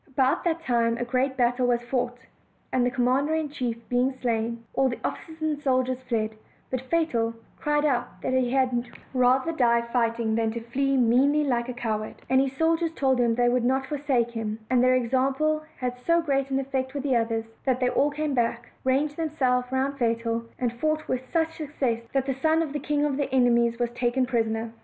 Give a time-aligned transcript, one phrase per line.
[0.07, 2.25] About that time a great battle was fought,
[2.73, 6.37] and the commander in chief being slain, all the officers and soldiers fled;
[6.71, 11.73] but Fatal cried out that he had rather die fighting than fly meanly like a
[11.75, 15.95] coward; and his soldiers told him they would not forsake him; and their example had
[15.99, 19.99] so good an effect with the others that ihey all came back, ranged themselves round
[19.99, 20.81] Fatal, and OLD, OLD FAItiT TALUS.
[21.01, 24.25] fought with such success that the son of the king of their enemies was taken
[24.25, 24.71] prisoner.